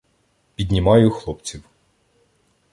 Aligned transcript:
Піднімаю 0.55 1.11
хлопців. 1.11 1.63